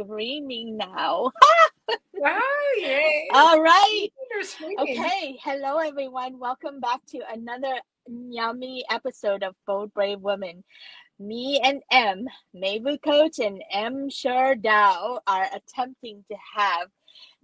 [0.00, 1.32] screaming now.
[2.14, 2.40] wow,
[2.78, 3.28] yay.
[3.32, 4.08] All right.
[4.80, 5.38] Okay.
[5.42, 6.38] Hello, everyone.
[6.38, 7.74] Welcome back to another
[8.06, 10.64] yummy episode of Bold Brave Women.
[11.18, 16.88] Me and M, Mavu Coach and M Sure Dao are attempting to have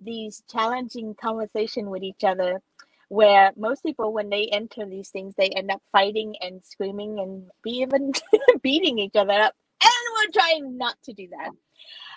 [0.02, 2.60] these challenging conversation with each other
[3.08, 7.44] where most people when they enter these things they end up fighting and screaming and
[7.62, 8.12] be even
[8.62, 11.50] beating each other up and we're trying not to do that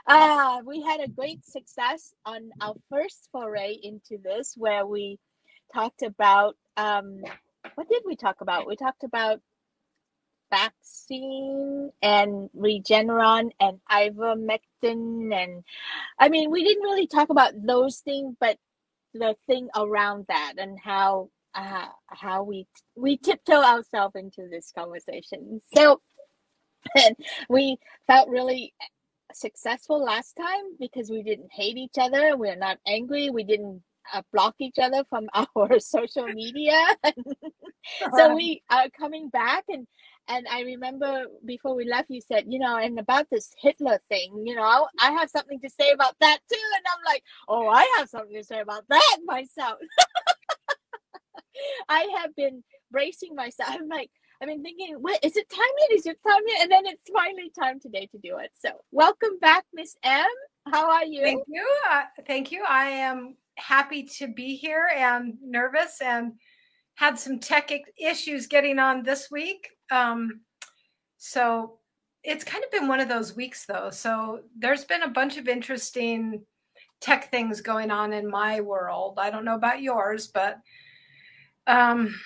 [0.07, 5.19] uh, we had a great success on our first foray into this where we
[5.73, 7.21] talked about um,
[7.75, 8.67] what did we talk about?
[8.67, 9.41] We talked about
[10.51, 15.63] vaccine and regeneron and ivermectin and
[16.19, 18.57] i mean we didn't really talk about those things but
[19.15, 25.61] the thing around that and how uh, how we we tiptoe ourselves into this conversation.
[25.73, 26.01] So
[26.95, 27.15] and
[27.49, 28.73] we felt really
[29.35, 33.81] successful last time because we didn't hate each other we're not angry we didn't
[34.13, 36.79] uh, block each other from our social media
[38.15, 39.87] so we are coming back and
[40.27, 44.43] and I remember before we left, you said, you know, and about this Hitler thing,
[44.43, 46.59] you know, I have something to say about that too.
[46.77, 49.77] And I'm like, oh, I have something to say about that myself.
[51.89, 53.69] I have been bracing myself.
[53.71, 54.09] I'm like,
[54.45, 55.97] I've been thinking, what is it time yet?
[55.97, 56.61] Is it time yet?
[56.61, 58.51] And then it's finally time today to do it.
[58.53, 60.23] So, welcome back, Miss M.
[60.71, 61.23] How are you?
[61.23, 61.67] Thank you.
[61.89, 62.63] Uh, thank you.
[62.63, 66.33] I am happy to be here and nervous and
[66.93, 69.67] had some tech issues getting on this week.
[69.89, 70.41] Um,
[71.17, 71.79] so
[72.23, 73.89] it's kind of been one of those weeks, though.
[73.89, 76.43] So there's been a bunch of interesting
[77.01, 79.17] tech things going on in my world.
[79.17, 80.59] I don't know about yours, but
[81.65, 82.13] um,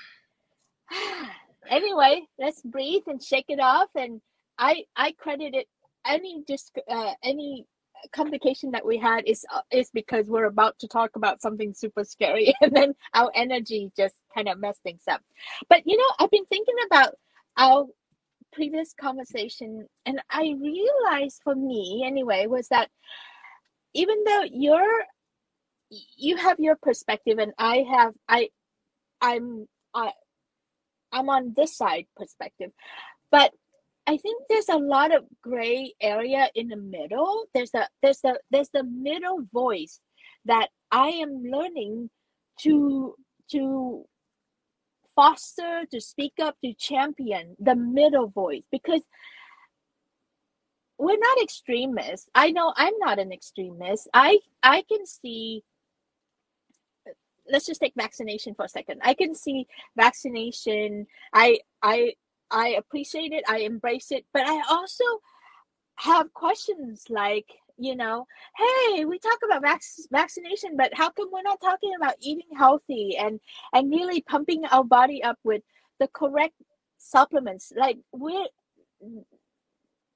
[1.69, 3.89] anyway, let's breathe and shake it off.
[3.95, 4.21] And
[4.57, 5.67] I I credit it
[6.05, 7.65] any just uh, any
[8.13, 12.03] complication that we had is uh, is because we're about to talk about something super
[12.03, 12.53] scary.
[12.61, 15.21] And then our energy just kind of messed things up.
[15.69, 17.15] But you know i've been thinking about
[17.57, 17.87] our
[18.53, 19.87] previous conversation.
[20.05, 22.89] And i realized for me anyway was that
[23.93, 25.03] even though you're
[26.17, 28.49] you have your perspective and i have i
[29.21, 30.11] i'm i
[31.11, 32.71] i'm on this side perspective
[33.31, 33.51] but
[34.09, 37.45] I think there's a lot of gray area in the middle.
[37.53, 39.99] There's a there's a there's the middle voice
[40.45, 42.09] that I am learning
[42.61, 43.13] to
[43.51, 44.05] to
[45.15, 49.01] foster, to speak up, to champion the middle voice because
[50.97, 52.27] we're not extremists.
[52.33, 54.09] I know I'm not an extremist.
[54.11, 55.63] I I can see
[57.51, 59.01] let's just take vaccination for a second.
[59.03, 61.07] I can see vaccination.
[61.33, 62.13] I I
[62.51, 65.03] I appreciate it, I embrace it, but I also
[65.97, 67.45] have questions like,
[67.77, 68.25] you know,
[68.57, 73.17] hey, we talk about vac- vaccination, but how come we're not talking about eating healthy
[73.17, 73.39] and
[73.73, 75.61] and really pumping our body up with
[75.99, 76.55] the correct
[76.97, 77.71] supplements?
[77.75, 78.47] Like we're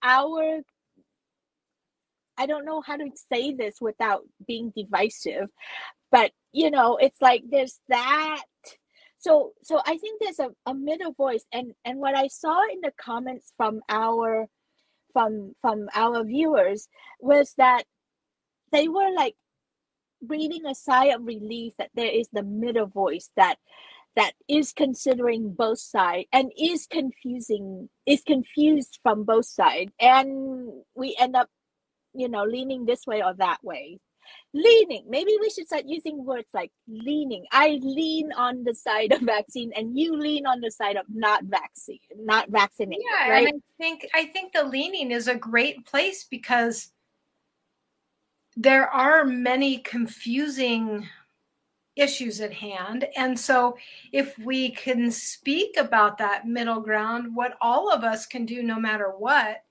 [0.03, 0.61] our
[2.37, 5.49] I don't know how to say this without being divisive,
[6.11, 8.43] but you know, it's like there's that.
[9.17, 12.81] So so i think there's a, a middle voice and and what i saw in
[12.81, 14.49] the comments from our
[15.13, 16.89] from from our viewers
[17.21, 17.83] was that
[18.73, 19.35] they were like
[20.21, 23.57] breathing a sigh of relief that there is the middle voice that
[24.15, 31.15] that is considering both sides and is confusing is confused from both sides and we
[31.19, 31.49] end up
[32.13, 33.99] you know leaning this way or that way.
[34.53, 37.45] Leaning maybe we should start using words like leaning.
[37.51, 41.43] I lean on the side of vaccine and you lean on the side of not
[41.45, 43.47] vaccine not vaccinated yeah right?
[43.47, 46.93] and i think i think the leaning is a great place because
[48.55, 51.07] there are many confusing
[51.95, 53.07] issues at hand.
[53.15, 53.77] And so
[54.11, 58.79] if we can speak about that middle ground what all of us can do no
[58.79, 59.63] matter what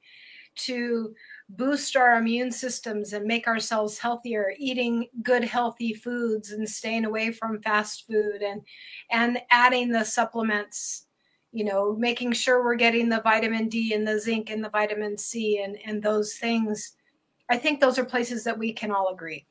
[0.54, 1.14] to
[1.56, 7.30] boost our immune systems and make ourselves healthier eating good healthy foods and staying away
[7.30, 8.62] from fast food and
[9.10, 11.06] and adding the supplements
[11.52, 15.16] you know making sure we're getting the vitamin d and the zinc and the vitamin
[15.16, 16.96] c and and those things.
[17.50, 19.44] I think those are places that we can all agree.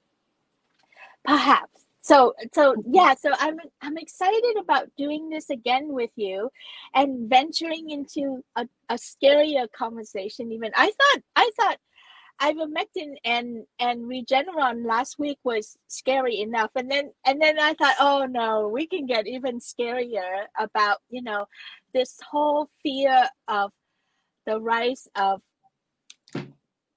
[1.23, 1.85] Perhaps.
[2.03, 6.49] So so yeah so i'm i'm excited about doing this again with you
[6.95, 10.71] and venturing into a, a scarier conversation even.
[10.75, 11.77] I thought i thought
[12.41, 16.71] ivermectin and and regeneron last week was scary enough.
[16.75, 21.21] And then and then i thought oh no we can get even scarier about you
[21.21, 21.45] know
[21.93, 23.71] this whole fear of
[24.45, 25.41] the rise of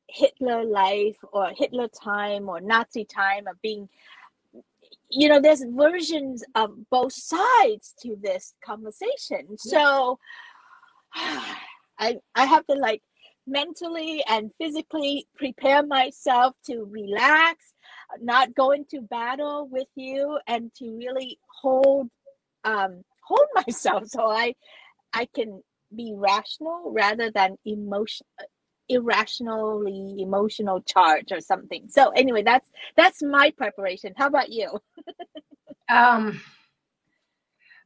[0.09, 3.89] Hitler life or Hitler time or Nazi time of being
[5.11, 9.59] you know there's versions of both sides to this conversation.
[9.59, 10.19] So
[11.97, 13.03] i i have to like
[13.47, 17.75] mentally and physically prepare myself to relax
[18.21, 22.09] not go into battle with you and to really hold
[22.65, 24.55] um hold myself so i
[25.13, 25.63] i can
[25.95, 28.27] be rational rather than emotion
[28.89, 31.89] irrationally emotional charge or something.
[31.89, 34.13] So anyway that's that's my preparation.
[34.17, 34.71] How about you?
[35.87, 36.41] Um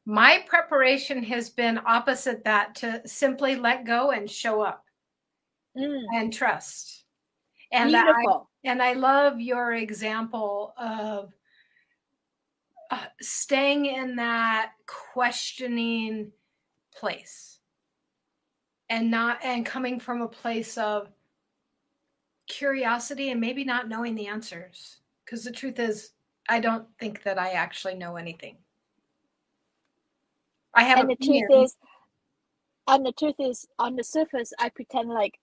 [0.06, 4.84] my preparation has been opposite that to simply let go and show up
[5.76, 6.02] mm.
[6.14, 7.04] and trust
[7.72, 8.48] and Beautiful.
[8.64, 11.32] I, and I love your example of
[12.90, 16.32] uh, staying in that questioning
[16.94, 17.58] place
[18.88, 21.08] and not and coming from a place of
[22.46, 26.12] curiosity and maybe not knowing the answers because the truth is
[26.48, 28.56] i don't think that i actually know anything
[30.74, 31.76] i have and the truth is
[32.88, 35.38] and the truth is on the surface i pretend like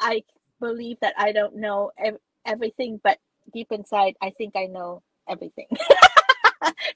[0.00, 0.22] i
[0.60, 3.18] believe that i don't know ev- everything but
[3.52, 5.66] deep inside i think i know everything.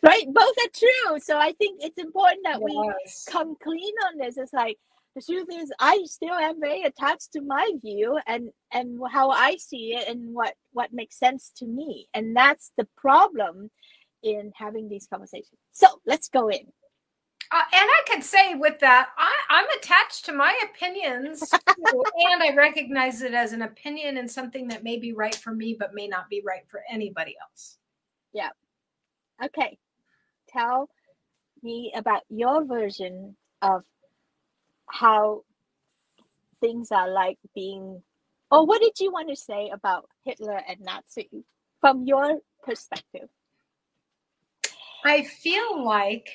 [0.03, 0.25] Right?
[0.27, 1.21] Both are true.
[1.21, 3.25] So i think it's important that yes.
[3.27, 4.37] we come clean on this.
[4.37, 4.77] It's like
[5.15, 9.57] the truth is i still am very attached to my view and and how i
[9.57, 12.09] see it and what what makes sense to me.
[12.15, 13.71] And that's the problem
[14.23, 15.59] in having these conversations.
[15.73, 16.67] So let's go in
[17.53, 22.43] uh, and I could say with that, I, am attached to my opinions, too, and
[22.43, 25.95] I recognize it as an opinion and something that may be right for me, but
[25.95, 27.79] may not be right for anybody else.
[28.33, 28.51] Yeah.
[29.45, 29.79] Okay.
[30.49, 30.89] Tell
[31.63, 33.83] me about your version of
[34.89, 35.45] how
[36.61, 38.03] things are like being
[38.53, 41.31] or what did you want to say about Hitler and Nazi
[41.81, 43.31] from your perspective?
[45.07, 46.29] I feel like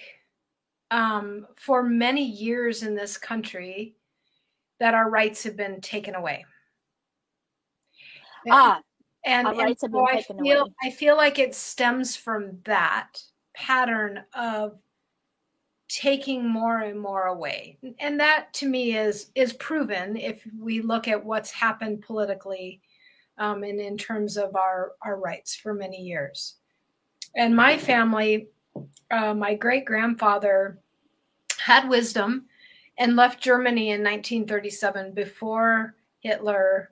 [0.91, 3.95] um, for many years in this country
[4.79, 6.45] that our rights have been taken away.
[8.49, 8.81] Ah,
[9.25, 10.73] and, and, and so I feel away.
[10.83, 13.21] I feel like it stems from that
[13.53, 14.77] pattern of
[15.89, 21.07] taking more and more away and that to me is is proven if we look
[21.07, 22.81] at what's happened politically
[23.37, 26.55] um, and in terms of our our rights for many years
[27.37, 28.49] and my family
[29.11, 30.79] uh, my great grandfather
[31.57, 32.45] had wisdom
[32.97, 36.91] and left germany in 1937 before hitler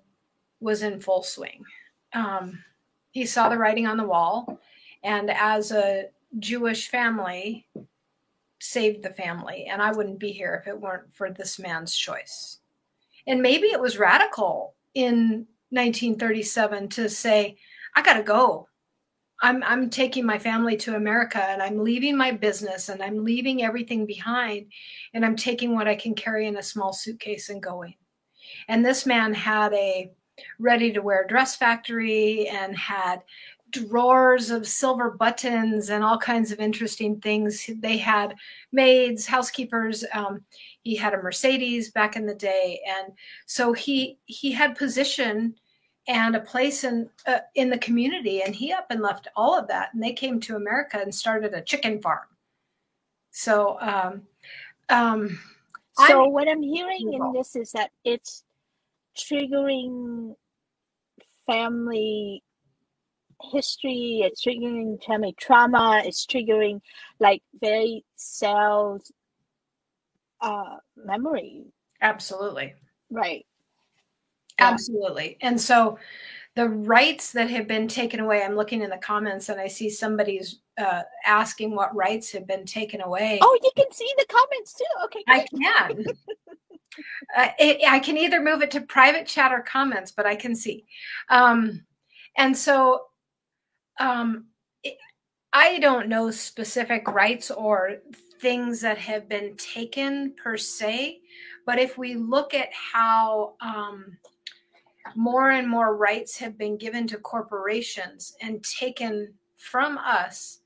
[0.59, 1.63] was in full swing
[2.13, 2.63] um,
[3.11, 4.59] he saw the writing on the wall
[5.03, 6.05] and as a
[6.39, 7.65] jewish family
[8.65, 9.65] saved the family.
[9.65, 12.59] And I wouldn't be here if it weren't for this man's choice.
[13.27, 17.57] And maybe it was radical in 1937 to say,
[17.95, 18.67] I got to go.
[19.41, 23.63] I'm, I'm taking my family to America and I'm leaving my business and I'm leaving
[23.63, 24.71] everything behind
[25.13, 27.95] and I'm taking what I can carry in a small suitcase and going.
[28.67, 30.11] And this man had a
[30.59, 33.21] ready to wear dress factory and had
[33.71, 37.69] drawers of silver buttons and all kinds of interesting things.
[37.79, 38.35] They had
[38.71, 40.05] maids, housekeepers.
[40.13, 40.43] Um,
[40.83, 43.13] he had a Mercedes back in the day, and
[43.45, 45.55] so he he had position
[46.07, 48.41] and a place in uh, in the community.
[48.41, 51.53] And he up and left all of that, and they came to America and started
[51.53, 52.27] a chicken farm.
[53.31, 54.23] So, um,
[54.89, 55.39] um,
[56.07, 58.43] so I'm, what I'm hearing in this is that it's
[59.17, 60.35] triggering
[61.45, 62.43] family
[63.51, 66.81] history, it's triggering family trauma, it's triggering
[67.19, 69.11] like very cells
[70.41, 71.63] uh memory.
[72.01, 72.73] Absolutely.
[73.09, 73.45] Right.
[74.59, 75.37] Absolutely.
[75.41, 75.97] And so
[76.55, 79.89] the rights that have been taken away, I'm looking in the comments and I see
[79.89, 83.39] somebody's uh, asking what rights have been taken away.
[83.41, 85.03] Oh, you can see the comments too.
[85.05, 85.23] Okay.
[85.27, 85.47] Great.
[85.51, 86.05] I can.
[87.37, 90.55] uh, it, I can either move it to private chat or comments, but I can
[90.55, 90.85] see.
[91.29, 91.85] Um,
[92.37, 93.03] and so
[93.99, 94.45] um,
[95.51, 97.97] I don't know specific rights or
[98.41, 101.19] things that have been taken per se,
[101.65, 104.17] but if we look at how um,
[105.13, 110.59] more and more rights have been given to corporations and taken from us,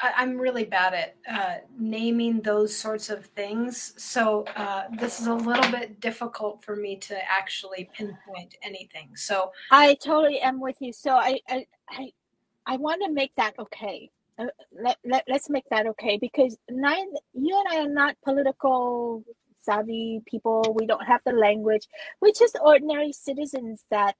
[0.00, 3.94] I, am really bad at uh, naming those sorts of things.
[3.96, 9.10] So uh, this is a little bit difficult for me to actually pinpoint anything.
[9.16, 10.92] So I totally am with you.
[10.92, 12.12] So I I I,
[12.66, 14.10] I want to make that okay.
[14.38, 14.46] Uh,
[14.80, 19.24] let, let, let's make that okay because nine, you and I are not political
[19.68, 20.74] savvy people.
[20.78, 21.86] We don't have the language.
[22.20, 24.16] We're just ordinary citizens that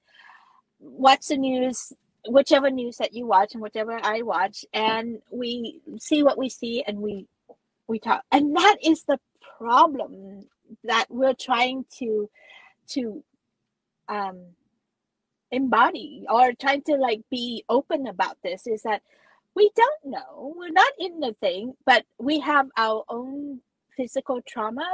[0.79, 1.93] watch the news,
[2.27, 6.83] whichever news that you watch and whichever I watch, and we see what we see
[6.87, 7.27] and we
[7.87, 8.23] we talk.
[8.31, 9.19] And that is the
[9.57, 10.45] problem
[10.83, 12.29] that we're trying to
[12.89, 13.23] to
[14.07, 14.39] um
[15.51, 19.01] embody or trying to like be open about this is that
[19.55, 23.59] we don't know we're not in the thing but we have our own
[23.99, 24.87] physical trauma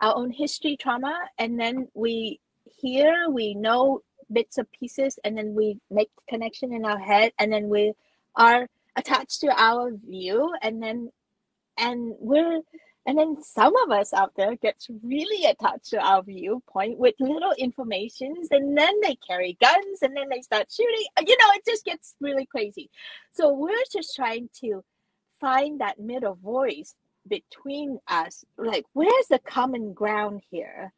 [0.00, 4.00] our own history trauma and then we hear we know
[4.32, 7.92] bits of pieces and then we make connection in our head and then we
[8.34, 11.08] are attached to our view and then
[11.78, 12.60] and we're
[13.06, 17.52] and then some of us out there gets really attached to our viewpoint with little
[17.58, 21.04] informations, and then they carry guns, and then they start shooting.
[21.26, 22.90] You know, it just gets really crazy.
[23.32, 24.84] So we're just trying to
[25.40, 26.94] find that middle voice
[27.28, 28.44] between us.
[28.56, 30.92] Like, where's the common ground here?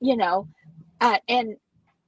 [0.00, 0.48] You know,
[1.00, 1.56] uh, and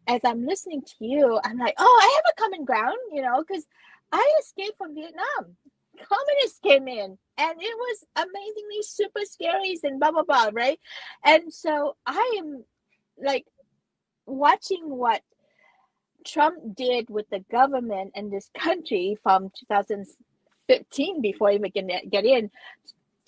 [0.06, 2.98] as I'm listening to you, I'm like, oh, I have a common ground.
[3.12, 3.66] You know, because
[4.12, 5.56] I escaped from Vietnam
[6.08, 10.78] communists came in and it was amazingly super scary and blah blah blah right
[11.24, 12.64] and so i am
[13.22, 13.46] like
[14.26, 15.22] watching what
[16.26, 22.50] trump did with the government and this country from 2015 before he can get in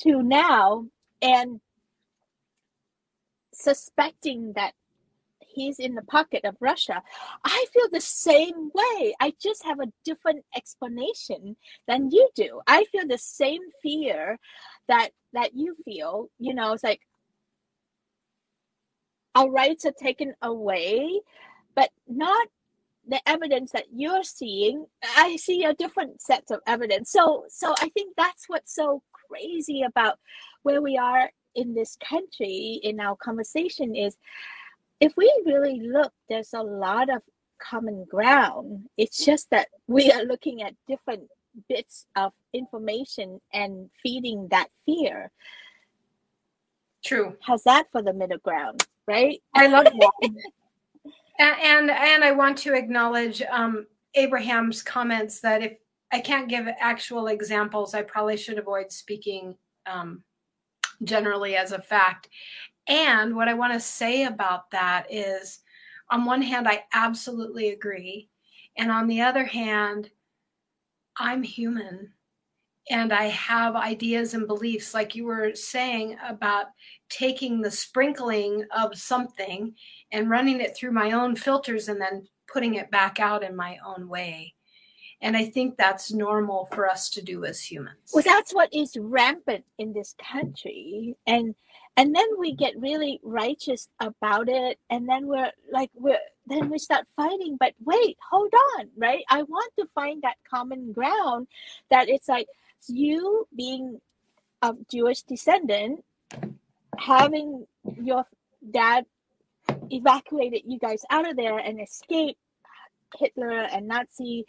[0.03, 0.87] to now
[1.21, 1.61] and
[3.53, 4.73] suspecting that
[5.55, 7.03] he's in the pocket of Russia.
[7.45, 9.15] I feel the same way.
[9.21, 11.57] I just have a different explanation
[11.87, 12.61] than you do.
[12.67, 14.39] I feel the same fear
[14.89, 16.29] that that you feel.
[16.39, 17.01] You know, it's like
[19.35, 21.21] our rights are taken away,
[21.75, 22.49] but not
[23.07, 24.87] the evidence that you're seeing.
[25.17, 27.11] I see a different set of evidence.
[27.11, 30.19] So so I think that's what's so crazy about
[30.63, 34.17] where we are in this country in our conversation is
[35.01, 37.23] if we really look, there's a lot of
[37.59, 38.87] common ground.
[38.97, 41.25] It's just that we are looking at different
[41.69, 45.31] bits of information and feeding that fear.
[47.05, 47.37] True.
[47.43, 49.43] How's that for the middle ground, right?
[49.55, 50.31] I love that.
[51.39, 55.79] and, and I want to acknowledge um, Abraham's comments that if
[56.13, 60.23] I can't give actual examples, I probably should avoid speaking um,
[61.03, 62.29] generally as a fact.
[62.87, 65.61] And what I want to say about that is,
[66.11, 68.29] on one hand, I absolutely agree.
[68.77, 70.11] And on the other hand,
[71.17, 72.13] I'm human
[72.91, 76.67] and I have ideas and beliefs, like you were saying about
[77.09, 79.75] taking the sprinkling of something
[80.11, 83.79] and running it through my own filters and then putting it back out in my
[83.87, 84.55] own way.
[85.23, 88.11] And I think that's normal for us to do as humans.
[88.13, 91.17] Well, that's what is rampant in this country.
[91.27, 91.55] And
[91.97, 96.79] and then we get really righteous about it and then we're like we're then we
[96.79, 101.47] start fighting but wait hold on right i want to find that common ground
[101.91, 102.47] that it's like
[102.89, 104.01] you being
[104.63, 106.03] of jewish descendant
[106.99, 107.67] having
[108.01, 108.25] your
[108.71, 109.05] dad
[109.91, 112.37] evacuated you guys out of there and escape
[113.19, 114.45] hitler and nazi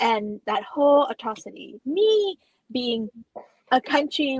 [0.00, 2.38] and that whole atrocity me
[2.70, 3.08] being
[3.70, 4.38] a country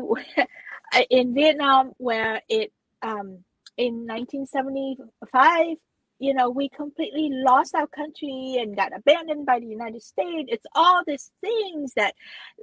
[1.11, 2.73] in Vietnam, where it
[3.03, 3.45] um,
[3.77, 5.77] in 1975,
[6.19, 10.49] you know, we completely lost our country and got abandoned by the United States.
[10.51, 12.15] It's all these things that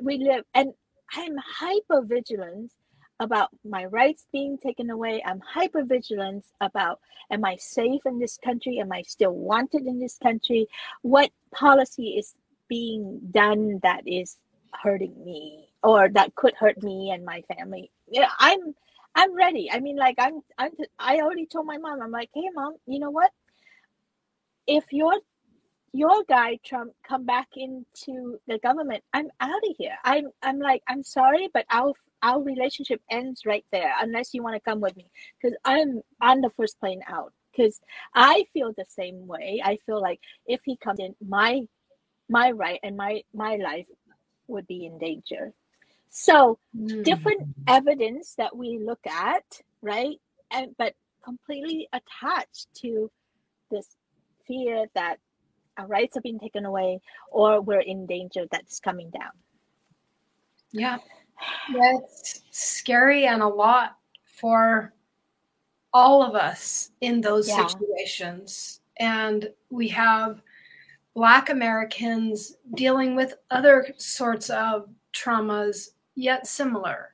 [0.02, 0.74] we live, and
[1.14, 2.72] I'm hyper vigilant
[3.20, 5.22] about my rights being taken away.
[5.26, 7.00] I'm hyper vigilant about
[7.32, 8.80] am I safe in this country?
[8.80, 10.68] Am I still wanted in this country?
[11.02, 12.36] What policy is
[12.68, 14.38] being done that is
[14.84, 18.74] hurting me or that could hurt me and my family yeah, I'm
[19.16, 19.72] I'm ready.
[19.72, 22.02] I mean, like I'm I'm I already told my mom.
[22.02, 23.32] I'm like, hey, mom, you know what?
[24.68, 25.14] If your
[25.94, 29.96] your guy Trump come back into the government, I'm out of here.
[30.04, 31.94] I'm I'm like I'm sorry, but our
[32.26, 35.06] our relationship ends right there unless you want to come with me
[35.40, 37.32] because I'm on the first plane out.
[37.52, 37.80] Because
[38.14, 39.62] I feel the same way.
[39.64, 41.62] I feel like if he comes in, my
[42.28, 43.86] my right and my my life
[44.48, 45.54] would be in danger.
[46.10, 47.04] So mm.
[47.04, 49.46] different evidence that we look at,
[49.82, 50.18] right?
[50.52, 53.10] And but completely attached to
[53.72, 53.96] this
[54.48, 55.18] fear that
[55.78, 57.00] our rights are being taken away
[57.32, 59.32] or we're in danger that's coming down.
[60.72, 60.98] Yeah.
[61.74, 64.94] That's scary and a lot for
[65.94, 67.68] all of us in those yeah.
[67.68, 68.82] situations.
[68.98, 70.42] And we have
[71.16, 77.14] Black Americans dealing with other sorts of traumas yet similar.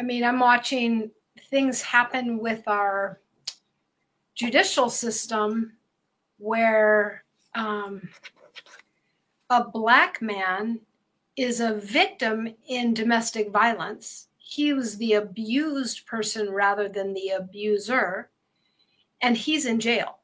[0.00, 1.10] I mean, I'm watching
[1.50, 3.20] things happen with our
[4.34, 5.72] judicial system
[6.38, 8.08] where um,
[9.50, 10.80] a black man
[11.38, 14.26] is a victim in domestic violence.
[14.38, 18.30] He was the abused person rather than the abuser,
[19.22, 20.18] and he's in jail,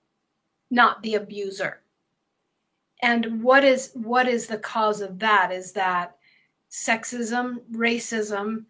[0.73, 1.83] not the abuser.
[3.01, 5.53] And what is what is the cause of that?
[5.53, 6.17] Is that
[6.69, 8.65] sexism, racism?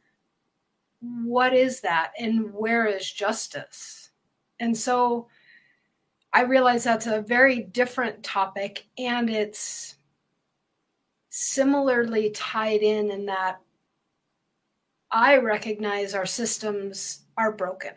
[1.01, 4.11] What is that, and where is justice?
[4.61, 5.29] And so
[6.35, 9.94] I realize that's a very different topic and it's
[11.37, 13.59] similarly tied in in that
[15.11, 17.91] I recognize our systems are broken.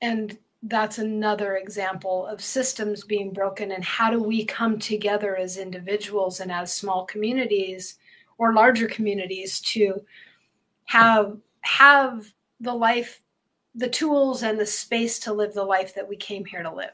[0.00, 5.56] And that's another example of systems being broken and how do we come together as
[5.56, 7.98] individuals and as small communities
[8.38, 10.00] or larger communities to
[10.84, 13.22] have have the life
[13.74, 16.90] the tools and the space to live the life that we came here to live.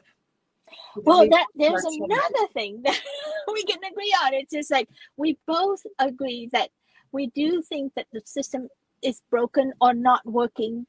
[0.97, 2.99] Well, that there's another thing that
[3.53, 4.35] we can agree on.
[4.35, 6.71] It's just like we both agree that
[7.13, 8.69] we do think that the system
[9.03, 10.87] is broken or not working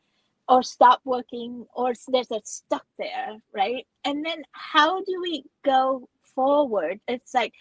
[0.47, 3.85] or stop working or there's a stuck there, right?
[4.03, 6.99] And then how do we go forward?
[7.07, 7.53] It's like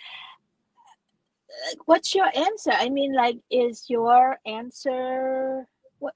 [1.86, 2.72] what's your answer?
[2.72, 5.66] I mean, like, is your answer
[5.98, 6.14] what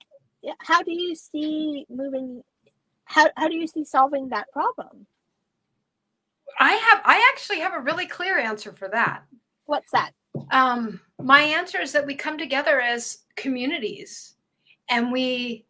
[0.60, 2.42] how do you see moving
[3.04, 5.06] how, how do you see solving that problem
[6.58, 9.24] i have i actually have a really clear answer for that.
[9.66, 10.12] What's that?
[10.50, 14.34] Um, my answer is that we come together as communities
[14.88, 15.66] and we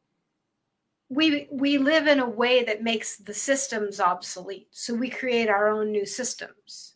[1.08, 4.68] we we live in a way that makes the systems obsolete.
[4.70, 6.94] So we create our own new systems.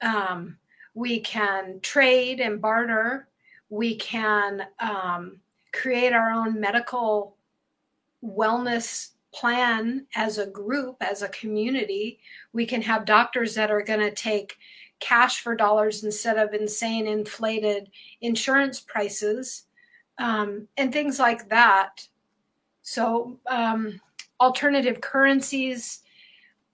[0.00, 0.58] Um,
[0.94, 3.28] we can trade and barter.
[3.68, 5.40] We can um,
[5.72, 7.36] create our own medical
[8.24, 12.20] wellness plan as a group, as a community.
[12.52, 14.56] We can have doctors that are going to take
[15.00, 19.64] cash for dollars instead of insane inflated insurance prices
[20.18, 22.06] um, and things like that.
[22.82, 24.00] So, um,
[24.40, 26.00] alternative currencies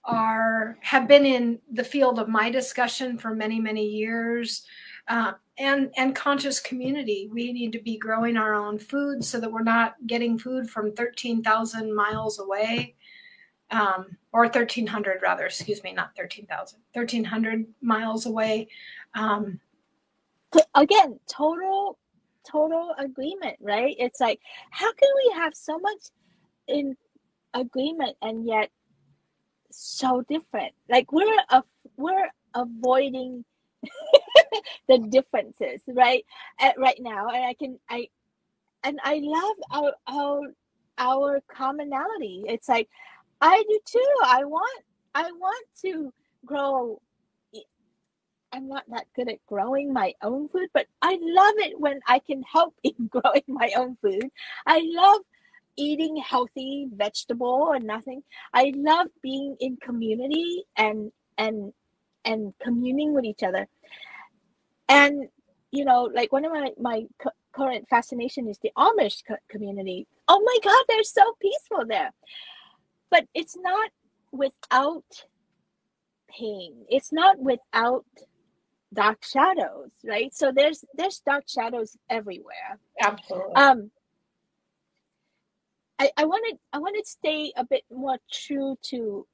[0.05, 4.67] are have been in the field of my discussion for many many years
[5.11, 7.29] uh, and and conscious community.
[7.33, 10.93] We need to be growing our own food so that we're not getting food from
[10.93, 12.95] thirteen thousand miles away,
[13.73, 15.47] um, or thirteen hundred rather.
[15.47, 16.81] Excuse me, not thirteen thousand.
[16.95, 18.69] Thirteen hundred miles away.
[19.15, 19.61] Um,
[20.75, 21.99] Again, total
[22.49, 23.95] total agreement, right?
[23.99, 25.99] It's like how can we have so much
[26.69, 26.97] in
[27.55, 28.71] agreement and yet
[29.71, 30.73] so different?
[30.89, 31.63] Like we're a,
[31.97, 33.45] we're avoiding
[34.89, 36.25] the differences right?
[36.79, 38.09] Right now and i can i
[38.85, 40.43] and i love our our
[40.99, 42.45] our commonality.
[42.47, 42.89] It's like
[43.41, 44.15] i do too.
[44.25, 44.85] I want
[45.15, 46.13] i want to
[46.45, 47.01] grow.
[48.53, 52.19] I'm not that good at growing my own food but i love it when i
[52.19, 54.29] can help in growing my own food.
[54.67, 55.21] I love
[55.77, 58.23] eating healthy vegetable and nothing.
[58.53, 61.73] I love being in community and and
[62.25, 63.67] and communing with each other
[64.91, 65.29] and
[65.71, 67.05] you know like one of my my
[67.55, 70.07] current fascination is the amish co- community.
[70.29, 72.13] Oh my god they're so peaceful there.
[73.11, 73.91] But it's not
[74.33, 75.25] without
[76.29, 76.85] pain.
[76.89, 78.05] It's not without
[78.93, 80.35] dark shadows right?
[80.35, 82.79] So there's there's dark shadows everywhere.
[83.01, 83.55] Absolutely.
[83.55, 83.91] Um
[86.01, 89.27] I, I wanted I want to stay a bit more true to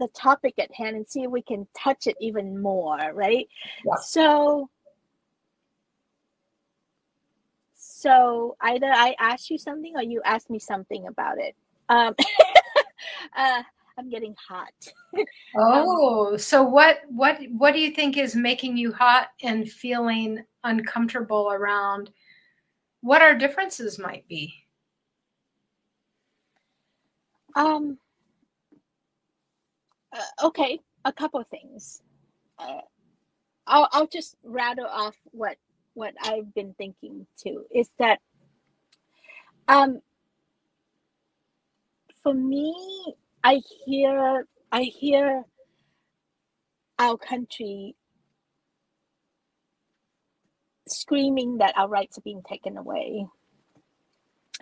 [0.00, 3.46] the topic at hand and see if we can touch it even more, right?
[3.84, 3.94] Yeah.
[4.02, 4.70] So
[8.00, 11.54] so either I ask you something or you ask me something about it.
[11.90, 12.14] Um,
[13.36, 13.62] uh,
[13.98, 14.72] I'm getting hot.
[15.58, 20.42] oh, um, so what what what do you think is making you hot and feeling
[20.64, 22.10] uncomfortable around
[23.02, 24.54] what our differences might be?
[27.54, 27.98] Um
[30.16, 32.00] uh, okay, a couple things.
[32.58, 32.80] Uh,
[33.66, 35.58] I'll I'll just rattle off what
[35.94, 37.64] what I've been thinking too.
[37.70, 38.20] Is that
[39.68, 40.00] um
[42.22, 45.44] for me, I hear I hear
[46.98, 47.96] our country
[50.86, 53.26] screaming that our rights are being taken away.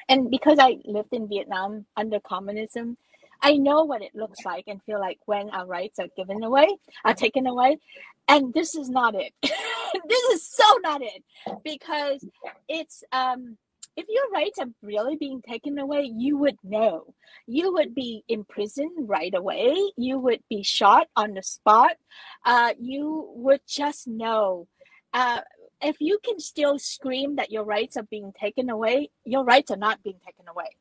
[0.08, 2.96] And because I lived in Vietnam under communism,
[3.42, 6.68] I know what it looks like and feel like when our rights are given away,
[7.04, 7.78] are taken away.
[8.26, 9.32] And this is not it.
[10.08, 11.22] this is so not it
[11.64, 12.24] because
[12.68, 13.56] it's um
[13.98, 17.14] if your rights are really being taken away, you would know.
[17.48, 19.74] You would be imprisoned right away.
[19.96, 21.96] You would be shot on the spot.
[22.44, 24.68] Uh, you would just know.
[25.12, 25.40] Uh,
[25.82, 29.76] if you can still scream that your rights are being taken away, your rights are
[29.76, 30.76] not being taken away.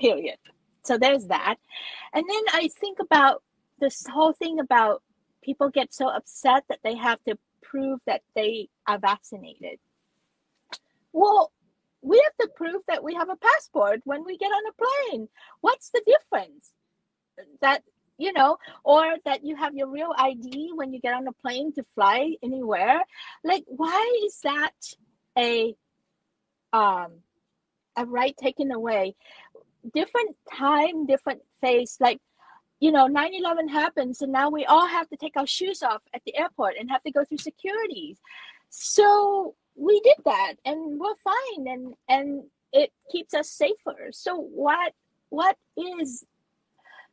[0.00, 0.38] Period.
[0.82, 1.56] So there's that.
[2.14, 3.42] And then I think about
[3.80, 5.02] this whole thing about
[5.42, 7.36] people get so upset that they have to
[7.70, 9.78] prove that they are vaccinated.
[11.12, 11.52] Well,
[12.02, 15.28] we have to prove that we have a passport when we get on a plane.
[15.60, 16.72] What's the difference?
[17.60, 17.82] That
[18.18, 21.72] you know, or that you have your real ID when you get on a plane
[21.74, 23.00] to fly anywhere.
[23.42, 24.74] Like, why is that
[25.36, 25.74] a
[26.72, 27.08] um
[27.96, 29.16] a right taken away?
[29.92, 31.96] Different time, different face.
[32.00, 32.20] Like,
[32.80, 36.22] you know, 9-11 happens and now we all have to take our shoes off at
[36.26, 38.18] the airport and have to go through securities.
[38.68, 44.10] So we did that and we're fine and and it keeps us safer.
[44.10, 44.92] So what
[45.30, 46.24] what is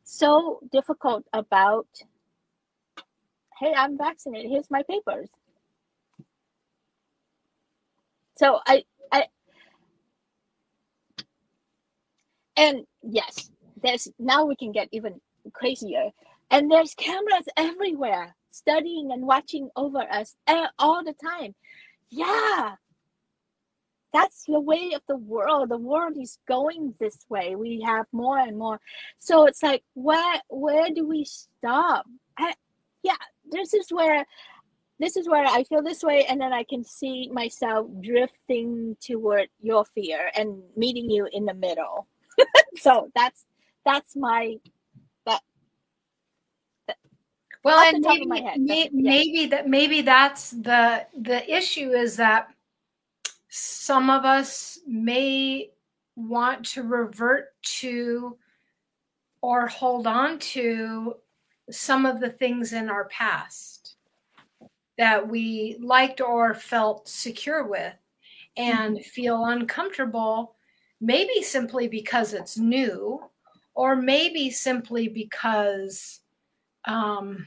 [0.04, 1.86] so difficult about
[3.58, 5.28] hey i'm vaccinated here's my papers
[8.36, 9.24] so i i
[12.56, 13.50] and yes
[13.82, 15.20] there's now we can get even
[15.52, 16.10] crazier.
[16.50, 21.54] And there's cameras everywhere studying and watching over us eh, all the time.
[22.10, 22.74] Yeah.
[24.12, 25.70] That's the way of the world.
[25.70, 27.56] The world is going this way.
[27.56, 28.78] We have more and more.
[29.18, 32.04] So it's like where where do we stop?
[32.36, 32.54] I,
[33.02, 33.16] yeah
[33.50, 34.24] this is where
[34.98, 39.48] this is where i feel this way and then i can see myself drifting toward
[39.60, 42.06] your fear and meeting you in the middle.
[42.78, 43.44] So that's
[43.84, 44.56] that's my
[47.64, 49.46] well and maybe, may, maybe yeah.
[49.48, 52.48] that maybe that's the the issue is that
[53.48, 55.70] some of us may
[56.16, 58.36] want to revert to
[59.42, 61.16] or hold on to
[61.70, 63.96] some of the things in our past
[64.98, 67.94] that we liked or felt secure with
[68.56, 69.02] and mm-hmm.
[69.02, 70.54] feel uncomfortable,
[71.00, 73.20] maybe simply because it's new,
[73.74, 76.20] or maybe simply because
[76.84, 77.46] um,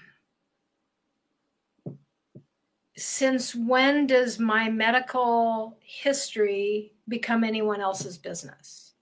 [2.97, 8.93] since when does my medical history become anyone else's business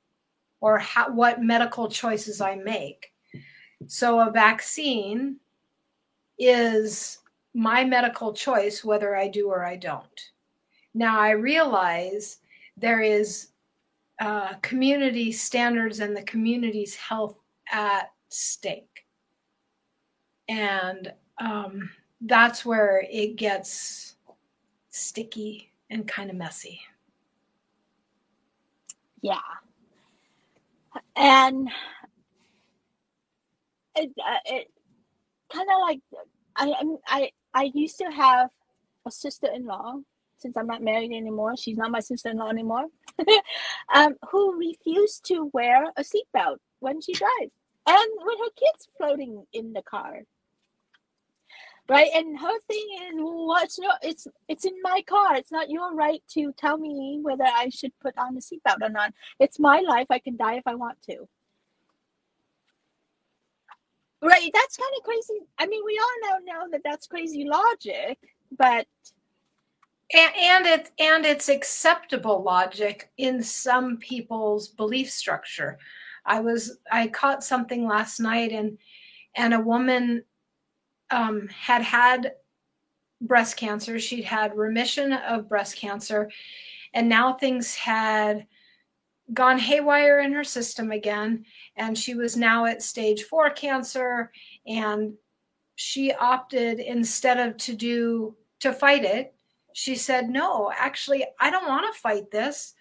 [0.62, 3.12] or how, what medical choices I make?
[3.88, 5.38] So, a vaccine
[6.39, 7.19] is
[7.54, 10.32] my medical choice whether I do or I don't.
[10.93, 12.39] Now, I realize
[12.78, 13.50] there is
[14.19, 17.38] uh, community standards and the community's health
[17.72, 19.03] at stake.
[20.54, 21.89] And um,
[22.22, 24.18] that's where it gets
[24.89, 26.80] sticky and kind of messy.
[29.24, 29.39] Yeah.
[31.16, 31.70] And
[33.96, 34.72] it, uh, it
[35.52, 36.02] kind of like
[36.56, 36.74] I
[37.08, 38.52] I I used to have
[39.08, 40.02] a sister-in-law
[40.38, 41.58] since I'm not married anymore.
[41.58, 42.86] She's not my sister-in-law anymore.
[43.96, 47.54] um, who refused to wear a seatbelt when she drives,
[47.88, 50.22] and with her kids floating in the car
[51.89, 52.10] right?
[52.15, 55.36] And her thing is well it's not it's it's in my car.
[55.36, 58.89] It's not your right to tell me whether i should put on the seatbelt or
[58.89, 59.13] not.
[59.39, 60.08] It's my life.
[60.10, 61.28] I can die if i want to.
[64.22, 64.50] Right?
[64.54, 65.46] That's kind of crazy.
[65.58, 68.17] I mean we all now know that that's crazy logic
[68.58, 68.88] but
[70.13, 75.78] and, and it's and it's acceptable logic in some people's belief structure.
[76.26, 78.78] I was i caught something last night and
[79.36, 80.24] and a woman
[81.13, 82.34] um, had had
[83.21, 83.99] breast cancer.
[83.99, 86.32] She'd had remission of breast cancer,
[86.93, 88.47] and now things had
[89.34, 91.45] gone haywire in her system again.
[91.78, 94.32] And she was now at stage four cancer,
[94.67, 95.13] and
[95.76, 99.34] she opted instead of to do to fight it.
[99.73, 102.73] She said, "No, actually, I don't want to fight this.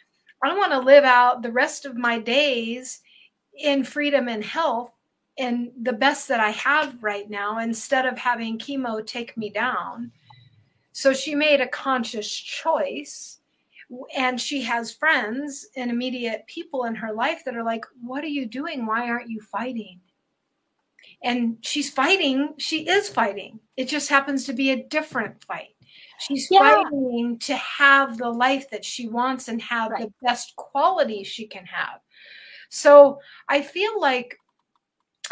[0.43, 3.01] I want to live out the rest of my days
[3.57, 4.93] in freedom and health
[5.39, 10.13] and the best that I have right now instead of having chemo take me down.
[10.93, 13.39] So she made a conscious choice.
[14.17, 18.29] And she has friends and immediate people in her life that are like, What are
[18.29, 18.87] you doing?
[18.87, 20.01] Why aren't you fighting?
[21.23, 22.55] And she's fighting.
[22.57, 23.61] She is fighting.
[23.77, 25.77] It just happens to be a different fight.
[26.21, 26.61] She's yeah.
[26.61, 30.05] fighting to have the life that she wants and have right.
[30.05, 32.01] the best quality she can have.
[32.71, 33.19] So
[33.49, 34.39] I feel like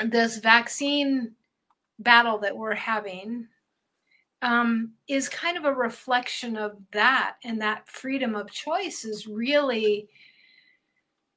[0.05, 1.33] this vaccine
[1.99, 3.47] battle that we're having
[4.43, 7.37] um, is kind of a reflection of that.
[7.45, 10.09] And that freedom of choice is really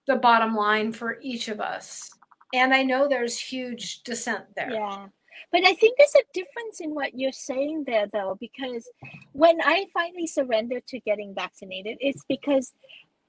[0.08, 2.10] the bottom line for each of us.
[2.54, 4.72] And I know there's huge dissent there.
[4.72, 5.08] Yeah.
[5.52, 8.89] But I think there's a difference in what you're saying there, though, because
[9.34, 12.74] when I finally surrendered to getting vaccinated, it's because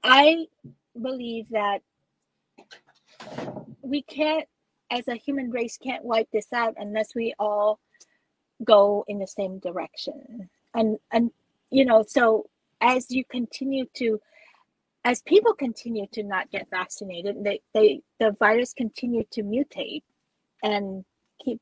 [0.02, 0.46] I
[1.00, 1.80] believe that
[3.82, 4.46] we can't,
[4.94, 7.80] as a human race, can't wipe this out unless we all
[8.62, 10.48] go in the same direction.
[10.74, 11.30] And and
[11.70, 12.48] you know, so
[12.80, 14.20] as you continue to
[15.04, 20.02] as people continue to not get vaccinated, they, they the virus continue to mutate
[20.62, 21.04] and
[21.44, 21.60] keep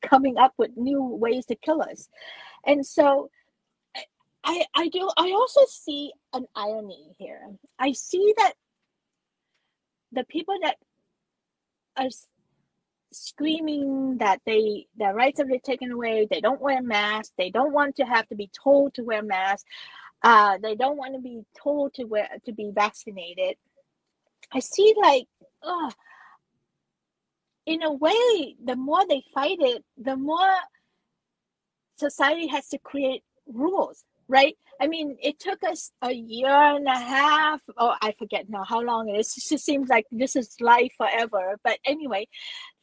[0.00, 2.08] coming up with new ways to kill us.
[2.64, 3.28] And so
[4.44, 7.42] I I do I also see an irony here.
[7.78, 8.52] I see that
[10.12, 10.76] the people that
[11.96, 12.08] are
[13.12, 17.72] screaming that they their rights have been taken away, they don't wear masks, they don't
[17.72, 19.68] want to have to be told to wear masks,
[20.22, 23.56] uh, they don't want to be told to wear to be vaccinated.
[24.52, 25.26] I see like,
[25.62, 25.90] oh,
[27.66, 30.54] in a way, the more they fight it, the more
[31.96, 34.56] society has to create rules, right?
[34.80, 37.60] I mean, it took us a year and a half.
[37.76, 39.36] Oh, I forget now how long it is.
[39.36, 41.58] It just seems like this is life forever.
[41.64, 42.28] But anyway,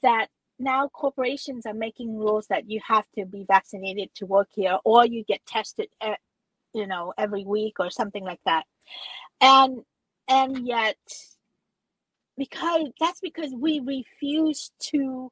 [0.02, 0.28] that
[0.60, 5.06] now corporations are making rules that you have to be vaccinated to work here, or
[5.06, 6.20] you get tested, at,
[6.74, 8.66] you know, every week or something like that.
[9.42, 9.80] And
[10.28, 10.98] and yet,
[12.38, 15.32] because that's because we refuse to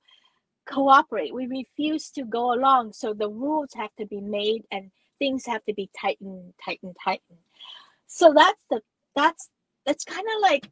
[0.65, 1.33] cooperate.
[1.33, 2.93] We refuse to go along.
[2.93, 4.91] So the rules have to be made and
[5.23, 7.39] things have to be tightened, tightened, tightened.
[8.07, 8.81] So that's the
[9.15, 9.49] that's
[9.85, 10.69] that's kind of like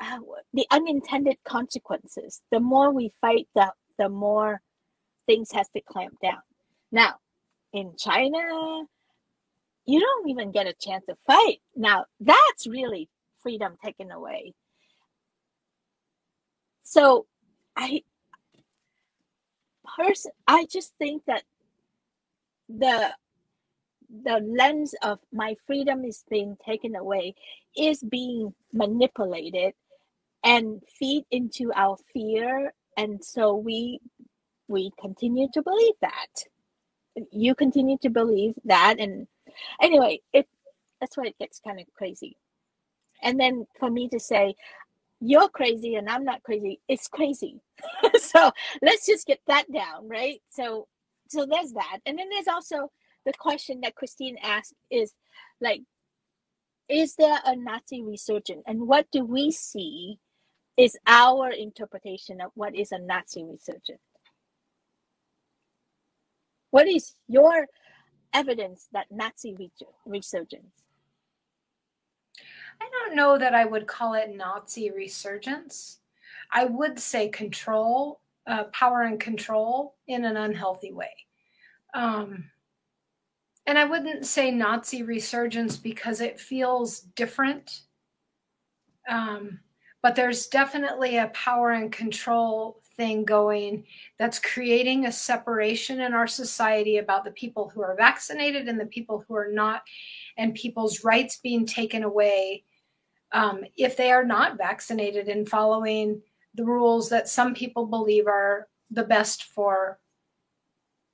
[0.00, 0.18] uh,
[0.52, 2.42] the unintended consequences.
[2.50, 4.60] The more we fight, the the more
[5.26, 6.42] things has to clamp down.
[6.90, 7.14] Now,
[7.72, 8.82] in China,
[9.86, 11.60] you don't even get a chance to fight.
[11.74, 13.08] Now, that's really
[13.42, 14.52] freedom taken away.
[16.82, 17.24] So,
[17.74, 18.02] I
[19.96, 21.42] person I just think that
[22.68, 23.10] the
[24.24, 27.34] the lens of my freedom is being taken away
[27.76, 29.72] is being manipulated
[30.44, 32.72] and feed into our fear.
[32.96, 34.00] And so we
[34.68, 36.44] we continue to believe that.
[37.30, 38.96] You continue to believe that.
[38.98, 39.26] And
[39.80, 40.46] anyway it
[41.00, 42.36] that's why it gets kind of crazy.
[43.22, 44.54] And then for me to say
[45.20, 47.60] you're crazy and i'm not crazy it's crazy.
[48.18, 48.50] So
[48.82, 50.40] let's just get that down right?
[50.50, 50.88] So
[51.32, 52.90] so there's that and then there's also
[53.24, 55.14] the question that Christine asked is
[55.60, 55.82] like,
[56.88, 58.62] is there a Nazi resurgence?
[58.66, 60.18] And what do we see
[60.76, 64.00] is our interpretation of what is a Nazi resurgence?
[66.70, 67.66] What is your
[68.32, 69.54] evidence that Nazi
[70.06, 70.72] resurgence?
[72.80, 75.98] I don't know that I would call it Nazi resurgence.
[76.50, 81.12] I would say control, uh, power and control in an unhealthy way.
[81.94, 82.44] Um,
[83.66, 87.82] and I wouldn't say Nazi resurgence because it feels different.
[89.08, 89.60] Um,
[90.02, 93.84] but there's definitely a power and control thing going
[94.18, 98.86] that's creating a separation in our society about the people who are vaccinated and the
[98.86, 99.82] people who are not,
[100.36, 102.64] and people's rights being taken away
[103.32, 106.20] um, if they are not vaccinated and following
[106.54, 109.98] the rules that some people believe are the best for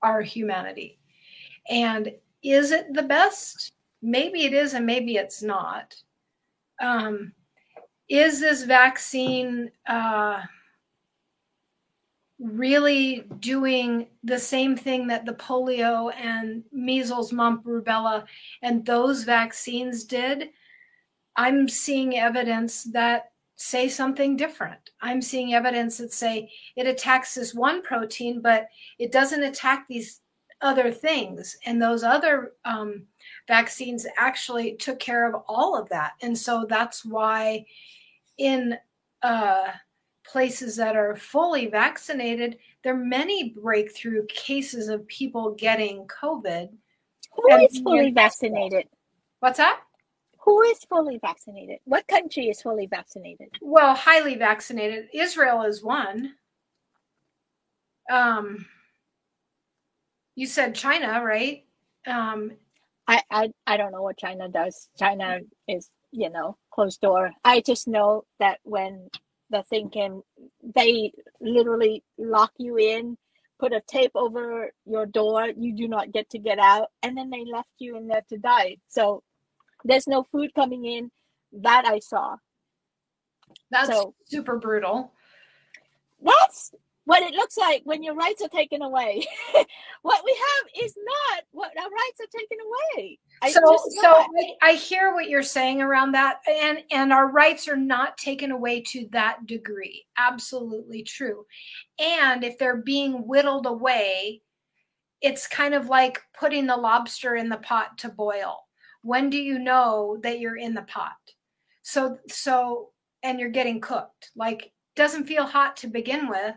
[0.03, 0.98] our humanity.
[1.68, 3.72] And is it the best?
[4.03, 5.94] Maybe it is, and maybe it's not.
[6.81, 7.33] Um,
[8.09, 10.40] is this vaccine uh,
[12.38, 18.24] really doing the same thing that the polio and measles, mumps, rubella,
[18.62, 20.51] and those vaccines did?
[21.37, 24.90] I'm seeing evidence that say something different.
[25.02, 28.68] I'm seeing evidence that say it attacks this one protein, but
[28.98, 30.20] it doesn't attack these
[30.60, 31.56] other things.
[31.66, 33.02] And those other um,
[33.48, 36.12] vaccines actually took care of all of that.
[36.22, 37.66] And so that's why
[38.38, 38.78] in
[39.22, 39.72] uh,
[40.24, 46.68] places that are fully vaccinated, there are many breakthrough cases of people getting COVID.
[47.34, 48.86] Who is fully vaccinated?
[49.40, 49.80] What's that?
[50.48, 51.76] Who is fully vaccinated?
[51.84, 53.48] What country is fully vaccinated?
[53.61, 55.11] Well, highly vaccinated.
[55.12, 56.37] Israel is one.
[58.11, 58.64] Um,
[60.37, 61.66] you said China, right?
[62.06, 62.52] Um,
[63.06, 64.88] I, I I don't know what China does.
[64.98, 67.30] China is you know closed door.
[67.44, 69.11] I just know that when
[69.50, 70.22] the thing came,
[70.74, 73.18] they literally lock you in,
[73.61, 75.50] put a tape over your door.
[75.54, 78.38] You do not get to get out, and then they left you in there to
[78.38, 78.78] die.
[78.88, 79.22] So
[79.84, 81.10] there's no food coming in.
[81.52, 82.36] That I saw.
[83.70, 85.12] That's so, super brutal.
[86.22, 86.74] That's
[87.08, 89.24] what it looks like when your rights are taken away.
[90.02, 93.18] what we have is not what our rights are taken away.
[93.40, 97.66] I so, so I, I hear what you're saying around that, and and our rights
[97.66, 100.04] are not taken away to that degree.
[100.18, 101.46] Absolutely true.
[101.98, 104.42] And if they're being whittled away,
[105.22, 108.67] it's kind of like putting the lobster in the pot to boil.
[109.08, 111.16] When do you know that you're in the pot?
[111.80, 112.90] So so
[113.22, 114.32] and you're getting cooked.
[114.36, 116.54] Like doesn't feel hot to begin with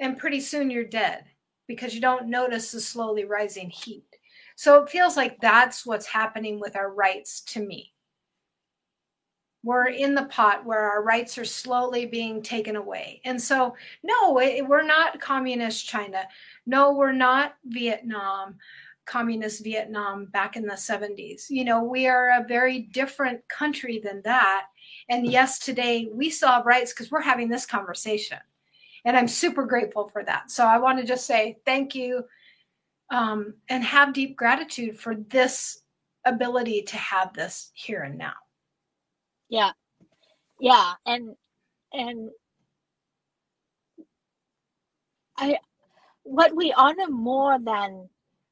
[0.00, 1.24] and pretty soon you're dead
[1.68, 4.06] because you don't notice the slowly rising heat.
[4.56, 7.92] So it feels like that's what's happening with our rights to me.
[9.62, 13.20] We're in the pot where our rights are slowly being taken away.
[13.26, 16.22] And so, no, we're not communist China.
[16.64, 18.56] No, we're not Vietnam,
[19.06, 21.50] communist Vietnam back in the 70s.
[21.50, 24.66] You know, we are a very different country than that.
[25.08, 28.38] And yes, today we have rights because we're having this conversation
[29.04, 32.24] and i'm super grateful for that so i want to just say thank you
[33.12, 35.82] um, and have deep gratitude for this
[36.24, 38.34] ability to have this here and now
[39.48, 39.70] yeah
[40.60, 41.34] yeah and
[41.92, 42.30] and
[45.38, 45.58] i
[46.22, 48.08] what we honor more than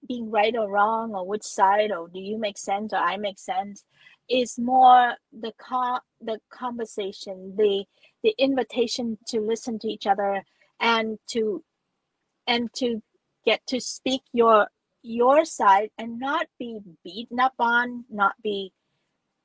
[0.08, 3.38] being right or wrong or which side or do you make sense or i make
[3.38, 3.84] sense
[4.28, 7.84] is more the con the conversation the
[8.22, 10.42] the invitation to listen to each other
[10.80, 11.62] and to
[12.46, 13.02] and to
[13.44, 14.68] get to speak your
[15.02, 18.72] your side and not be beaten up on not be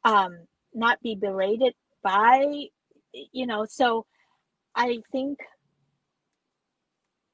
[0.03, 0.37] um
[0.73, 1.73] not be berated
[2.03, 2.65] by
[3.31, 4.05] you know so
[4.75, 5.39] i think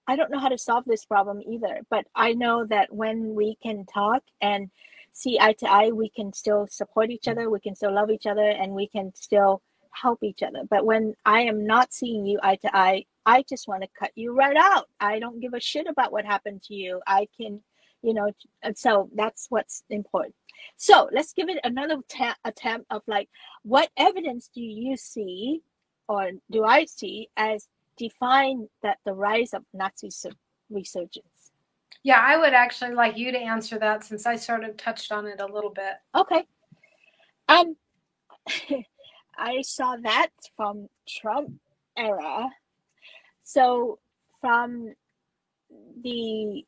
[0.10, 3.56] i don't know how to solve this problem either but i know that when we
[3.64, 4.70] can talk and
[5.14, 8.28] see eye to eye we can still support each other we can still love each
[8.28, 10.64] other and we can still help each other.
[10.70, 14.12] But when I am not seeing you eye to eye, I just want to cut
[14.16, 14.88] you right out.
[15.00, 17.02] I don't give a shit about what happened to you.
[17.08, 17.62] I can,
[18.02, 18.32] you know,
[18.64, 20.36] and so that's what's important.
[20.78, 23.30] So let's give it another ta- attempt of like,
[23.64, 25.62] what evidence do you see,
[26.08, 27.68] or do I see as
[28.00, 30.10] define that the rise of Nazi
[30.70, 31.52] resurgence?
[32.02, 35.28] Yeah, I would actually like you to answer that since I sort of touched on
[35.28, 35.96] it a little bit.
[36.16, 36.46] Okay.
[37.48, 37.76] Um.
[39.38, 41.54] I saw that from Trump
[41.98, 42.50] era.
[43.44, 44.00] So
[44.42, 44.94] from
[46.02, 46.66] the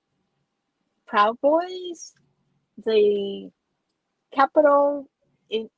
[1.05, 2.13] Proud Boys,
[2.85, 3.51] the
[4.33, 5.09] Capitol
[5.49, 5.69] in,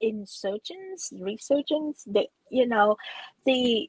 [0.00, 2.96] insurgents, resurgence, the you know,
[3.44, 3.88] the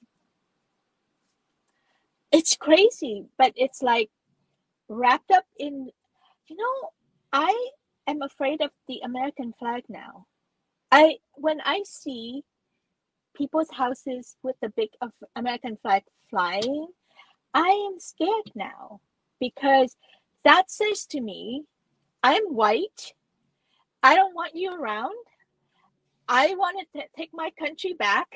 [2.38, 4.12] it's crazy, but it's like
[4.88, 5.90] wrapped up in
[6.48, 6.90] you know,
[7.34, 7.70] I
[8.08, 10.28] am afraid of the American flag now.
[10.92, 12.44] I when I see
[13.36, 16.88] people's houses with the big of American flag flying,
[17.56, 19.02] I am scared now
[19.40, 19.98] because
[20.44, 21.64] that says to me,
[22.22, 23.14] I'm white.
[24.04, 25.16] I don't want you around.
[26.30, 28.28] I want to take my country back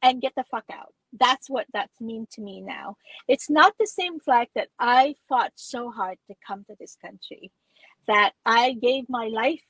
[0.00, 0.94] and get the fuck out.
[1.18, 2.96] That's what that's mean to me now.
[3.28, 7.50] It's not the same flag that I fought so hard to come to this country,
[8.06, 9.64] that I gave my life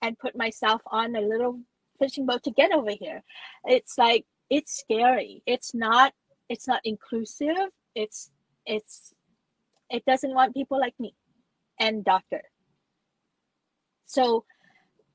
[0.00, 1.60] and put myself on a little
[1.98, 3.22] fishing boat to get over here.
[3.64, 5.42] It's like it's scary.
[5.46, 6.12] It's not
[6.48, 7.70] it's not inclusive.
[7.94, 8.30] It's
[8.66, 9.12] it's
[9.90, 11.14] it doesn't want people like me
[11.78, 12.42] and doctor.
[14.06, 14.44] So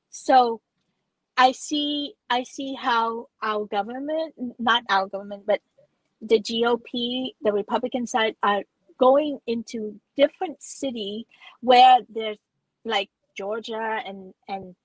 [0.10, 0.62] so
[1.40, 5.62] I see I see how our government, not our government, but
[6.22, 8.64] the GOP, the Republican side are
[9.00, 11.26] going into different city
[11.62, 12.38] where there's
[12.84, 14.76] like Georgia and and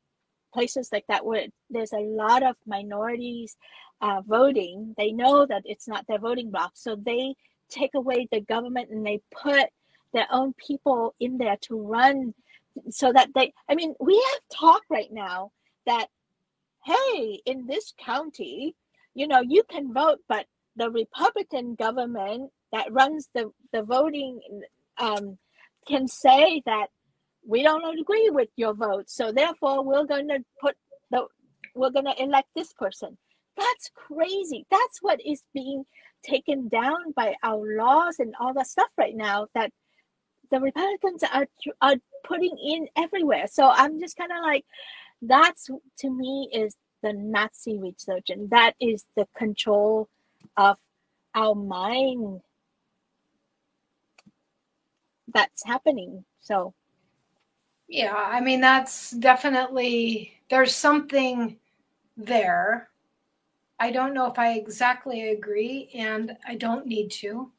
[0.53, 3.57] places like that where there's a lot of minorities
[4.01, 7.35] uh, voting, they know that it's not their voting block, so they
[7.69, 9.67] take away the government and they put
[10.13, 12.33] their own people in there to run,
[12.91, 13.53] so that they.
[13.69, 15.51] I mean, we have talk right now
[15.87, 16.07] that,
[16.85, 18.75] hey, in this county,
[19.15, 20.47] you know, you can vote, but
[20.77, 24.41] the Republican government that runs the the voting
[24.99, 25.39] um,
[25.87, 26.89] can say that
[27.47, 30.75] we don't agree with your vote so therefore we're going to put
[31.11, 31.27] the
[31.75, 33.17] we're going to elect this person.
[33.57, 34.67] That's crazy.
[34.71, 35.85] That's what is being
[36.25, 39.71] taken down by our laws and all that stuff right now that
[40.51, 41.47] the republicans are
[41.81, 43.47] are putting in everywhere.
[43.47, 44.65] So i'm just kind of like
[45.23, 50.09] that's to me is the nazi resurgence that is the control
[50.57, 50.77] of
[51.35, 52.41] our mind
[55.33, 56.75] that's happening so
[57.89, 61.59] yeah, I mean, that's definitely, there's something
[62.17, 62.89] there.
[63.79, 67.51] I don't know if I exactly agree, and I don't need to.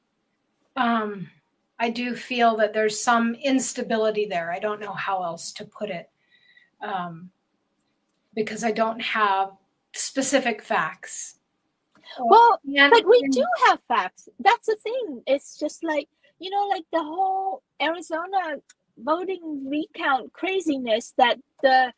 [0.76, 1.30] Um,
[1.80, 4.52] I do feel that there's some instability there.
[4.52, 6.10] I don't know how else to put it
[6.82, 7.30] um,
[8.36, 9.52] because I don't have
[9.94, 11.36] specific facts.
[12.20, 14.30] Well, and, but we and, do have facts.
[14.40, 15.22] That's the thing.
[15.26, 16.08] It's just like,
[16.40, 18.58] you know, like the whole Arizona
[18.98, 21.92] voting recount craziness that the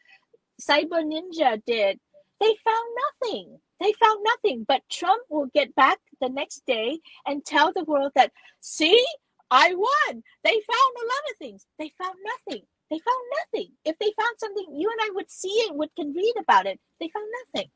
[0.62, 2.00] Cyber Ninja did.
[2.40, 2.88] They found
[3.22, 3.60] nothing.
[3.80, 4.66] They found nothing.
[4.68, 9.06] But Trump will get back the next day and tell the world that, see,
[9.52, 10.24] I won.
[10.44, 10.62] They found
[10.96, 11.66] a lot of things.
[11.78, 12.64] They found nothing.
[12.90, 13.72] They found nothing.
[13.84, 16.80] If they found something, you and I would see it, would can read about it.
[17.00, 17.70] They found nothing.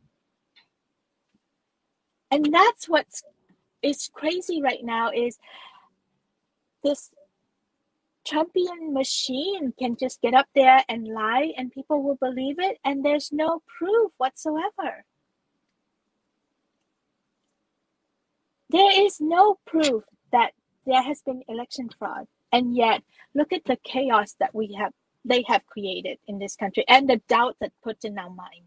[2.31, 3.23] And that's what's
[3.81, 5.37] is crazy right now is
[6.83, 7.11] this
[8.27, 13.03] Trumpian machine can just get up there and lie and people will believe it and
[13.03, 15.03] there's no proof whatsoever.
[18.69, 20.53] There is no proof that
[20.85, 22.27] there has been election fraud.
[22.53, 23.01] And yet,
[23.33, 24.93] look at the chaos that we have
[25.25, 28.65] they have created in this country and the doubt that puts in our mind.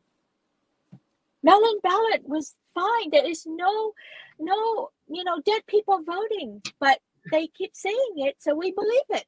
[1.42, 3.10] Mail-in ballot was fine.
[3.10, 3.92] There is no
[4.38, 6.98] no, you know, dead people voting, but
[7.30, 9.24] they keep saying it, so we believe it.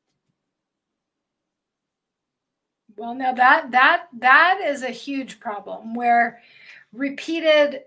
[2.97, 6.43] Well, now that that that is a huge problem where
[6.93, 7.83] repeated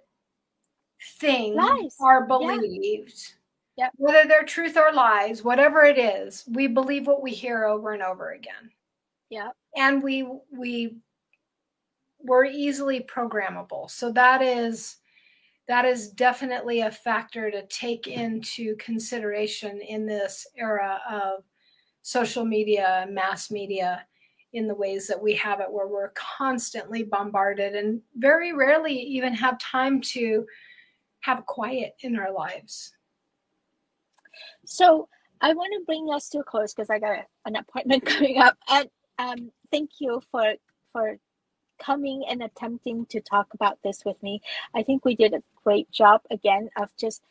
[1.19, 1.95] things lies.
[1.99, 3.33] are believed.
[3.75, 3.85] Yeah.
[3.85, 3.91] Yep.
[3.95, 8.03] Whether they're truth or lies, whatever it is, we believe what we hear over and
[8.03, 8.71] over again.
[9.29, 9.49] Yeah.
[9.75, 10.97] And we we
[12.19, 13.89] we're easily programmable.
[13.89, 14.97] So that is
[15.67, 21.43] that is definitely a factor to take into consideration in this era of
[22.01, 24.05] social media, and mass media
[24.53, 29.31] in the ways that we have it where we're constantly bombarded and very rarely even
[29.31, 30.43] have time to
[31.19, 32.91] have quiet in our lives.
[34.65, 35.07] So
[35.41, 38.57] I want to bring us to a close because I got an appointment coming up.
[38.69, 40.55] And um, thank you for
[40.93, 41.19] for
[41.83, 44.41] coming and attempting to talk about this with me.
[44.75, 47.23] I think we did a great job again of just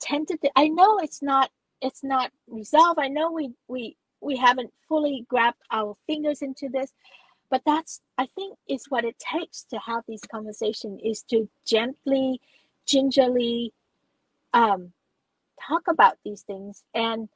[0.00, 0.50] tentative.
[0.56, 3.00] I know it's not it's not resolved.
[3.00, 6.92] I know we we we haven't fully grabbed our fingers into this,
[7.50, 12.40] but that's I think is what it takes to have these conversations is to gently
[12.86, 13.72] gingerly
[14.54, 14.92] um,
[15.68, 17.28] talk about these things and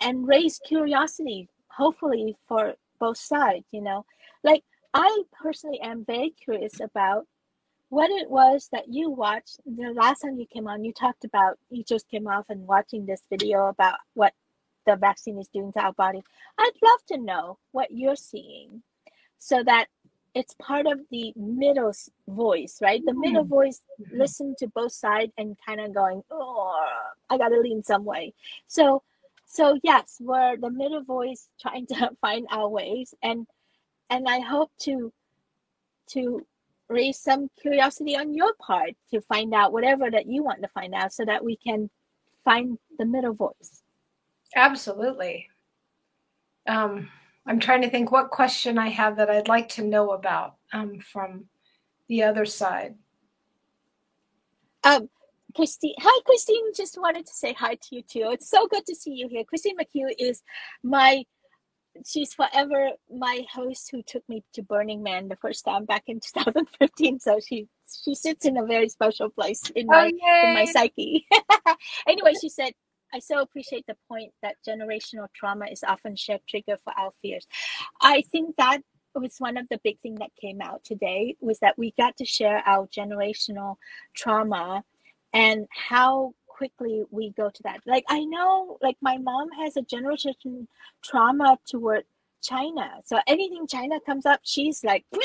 [0.00, 4.04] and raise curiosity hopefully for both sides you know
[4.42, 4.62] like
[4.92, 7.26] i personally am very curious about
[7.88, 11.58] what it was that you watched the last time you came on you talked about
[11.70, 14.32] you just came off and watching this video about what
[14.86, 16.22] the vaccine is doing to our body
[16.58, 18.82] i'd love to know what you're seeing
[19.38, 19.86] so that
[20.34, 21.92] it's part of the middle
[22.26, 23.00] voice, right?
[23.04, 23.48] The middle mm.
[23.48, 24.18] voice mm-hmm.
[24.18, 26.74] listen to both sides and kind of going, oh,
[27.30, 28.34] I gotta lean some way.
[28.66, 29.02] So,
[29.54, 33.46] so yes, we're the middle voice trying to find our ways, and
[34.10, 35.12] and I hope to
[36.10, 36.44] to
[36.88, 40.92] raise some curiosity on your part to find out whatever that you want to find
[40.92, 41.88] out, so that we can
[42.44, 43.82] find the middle voice.
[44.56, 45.48] Absolutely.
[46.66, 47.08] Um,
[47.46, 50.98] I'm trying to think what question I have that I'd like to know about um,
[50.98, 51.44] from
[52.08, 52.96] the other side.
[54.82, 55.08] Um,
[55.54, 56.72] Christine, hi, Christine.
[56.74, 58.28] Just wanted to say hi to you too.
[58.32, 59.44] It's so good to see you here.
[59.44, 60.42] Christine McHugh is
[60.82, 61.24] my,
[62.04, 66.20] she's forever my host who took me to Burning Man the first time back in
[66.34, 67.20] 2015.
[67.20, 67.68] So she
[68.04, 71.26] she sits in a very special place in oh, my oh, in my psyche.
[72.08, 72.72] anyway, she said
[73.12, 77.46] I so appreciate the point that generational trauma is often shared trigger for our fears.
[78.00, 78.80] I think that
[79.14, 82.24] was one of the big things that came out today was that we got to
[82.24, 83.76] share our generational
[84.14, 84.82] trauma
[85.34, 87.80] and how quickly we go to that.
[87.86, 90.68] Like I know, like my mom has a generation
[91.02, 92.04] trauma toward
[92.42, 93.00] China.
[93.04, 95.24] So anything China comes up, she's like, Bling!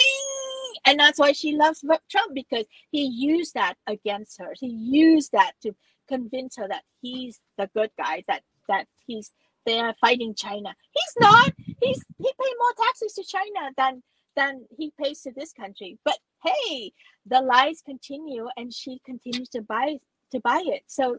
[0.86, 4.54] and that's why she loves Trump because he used that against her.
[4.60, 5.76] He used that to
[6.08, 9.32] convince her that he's the good guy, that that he's
[9.66, 10.76] there fighting China.
[10.92, 11.54] He's not.
[11.82, 14.04] He's he paid more taxes to China than
[14.36, 16.00] than he pays to this country.
[16.04, 16.92] But hey,
[17.26, 19.98] the lies continue, and she continues to buy
[20.32, 20.84] to buy it.
[20.88, 21.18] So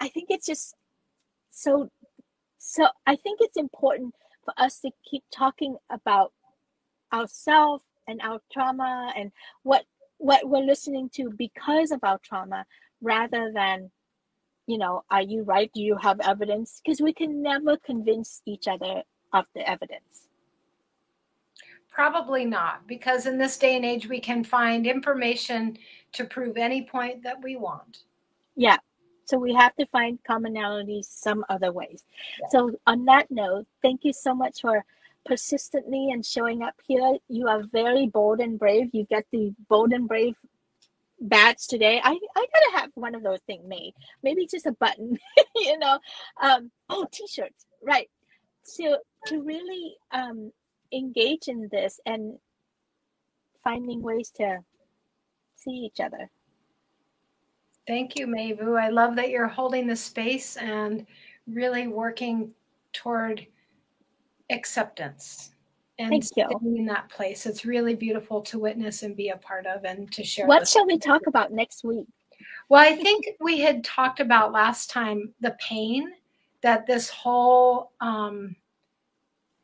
[0.00, 0.74] I think it's just
[1.50, 1.90] so
[2.58, 2.88] so.
[3.06, 4.14] I think it's important
[4.44, 6.32] for us to keep talking about
[7.12, 9.84] ourselves and our trauma and what
[10.18, 12.66] what we're listening to because of our trauma
[13.00, 13.90] rather than
[14.66, 18.66] you know are you right do you have evidence because we can never convince each
[18.68, 19.02] other
[19.32, 20.27] of the evidence
[21.98, 25.76] Probably not, because in this day and age, we can find information
[26.12, 28.04] to prove any point that we want.
[28.54, 28.76] Yeah.
[29.24, 32.04] So we have to find commonalities some other ways.
[32.40, 32.46] Yeah.
[32.50, 34.84] So on that note, thank you so much for
[35.26, 37.16] persistently and showing up here.
[37.26, 38.90] You are very bold and brave.
[38.92, 40.36] You get the bold and brave
[41.20, 42.00] badge today.
[42.00, 43.94] I, I gotta have one of those things made.
[44.22, 45.18] Maybe just a button,
[45.56, 45.98] you know.
[46.40, 48.08] Um, oh, t-shirts, right.
[48.62, 50.52] So to really um,
[50.92, 52.38] engage in this and
[53.62, 54.58] finding ways to
[55.56, 56.30] see each other.
[57.86, 58.80] Thank you, Mavu.
[58.80, 61.06] I love that you're holding the space and
[61.46, 62.52] really working
[62.92, 63.46] toward
[64.50, 65.52] acceptance
[65.98, 66.48] and Thank you.
[66.62, 67.46] in that place.
[67.46, 70.46] It's really beautiful to witness and be a part of and to share.
[70.46, 72.06] What shall we talk about next week?
[72.68, 76.12] Well, I think we had talked about last time the pain
[76.62, 78.54] that this whole um,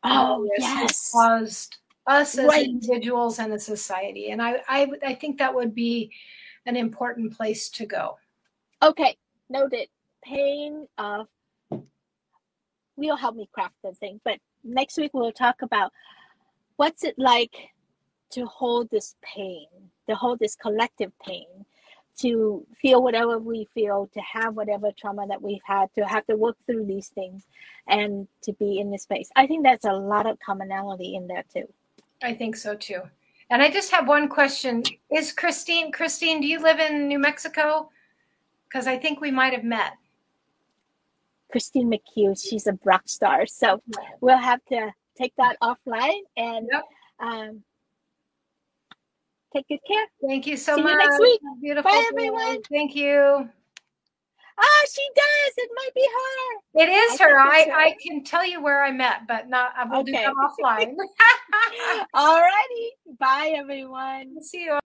[0.05, 1.11] Oh, um, has yes.
[1.11, 1.77] caused
[2.07, 2.67] us as Right.
[2.69, 6.13] individuals and a society, and I, I I think that would be
[6.67, 8.19] an important place to go.
[8.83, 9.17] Okay,
[9.49, 9.89] noted.
[10.23, 11.27] Pain of
[12.97, 15.93] will help me craft the thing, but next week we'll talk about
[16.77, 17.55] what's it like
[18.31, 19.67] to hold this pain,
[20.09, 21.67] to hold this collective pain,
[22.21, 26.37] to feel whatever we feel, to have whatever trauma that we've had, to have to
[26.37, 27.45] work through these things
[27.89, 29.31] and to be in this space.
[29.37, 31.67] I think that's a lot of commonality in there too.
[32.23, 33.03] I think so too.
[33.51, 35.93] And I just have one question: Is Christine?
[35.93, 37.91] Christine, do you live in New Mexico?
[38.69, 39.93] Because I think we might have met.
[41.51, 43.47] Christine McHugh, she's a rock star.
[43.47, 43.81] So
[44.21, 46.85] we'll have to take that offline and Yep.
[47.21, 47.63] um,
[49.55, 50.07] take good care.
[50.27, 50.99] Thank you so See you much.
[50.99, 51.41] next week.
[51.61, 51.91] Beautiful.
[51.91, 52.63] Bye, everyone.
[52.71, 53.49] Thank you.
[54.57, 55.55] Ah, she does.
[55.57, 56.83] It might be her.
[56.83, 57.39] It is I her.
[57.41, 57.73] I, her.
[57.73, 59.73] I can tell you where I met, but not.
[59.77, 60.25] I will do Okay.
[60.25, 60.95] that offline.
[62.15, 62.91] All righty.
[63.19, 64.37] Bye, everyone.
[64.43, 64.79] See you.